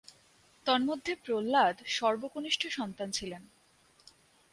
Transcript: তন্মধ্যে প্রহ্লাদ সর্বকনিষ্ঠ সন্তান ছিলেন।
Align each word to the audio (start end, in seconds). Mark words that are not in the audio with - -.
তন্মধ্যে 0.65 1.13
প্রহ্লাদ 1.15 1.75
সর্বকনিষ্ঠ 1.87 2.61
সন্তান 2.67 3.09
ছিলেন। 3.11 3.43